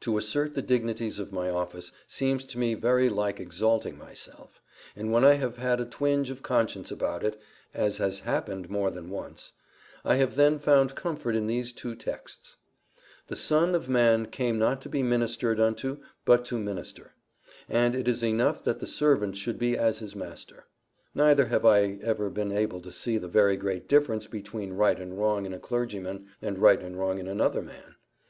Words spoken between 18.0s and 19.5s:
is enough that the servant